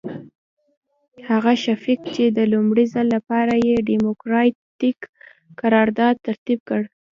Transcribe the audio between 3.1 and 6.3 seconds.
لپاره یې ډیموکراتیک قرارداد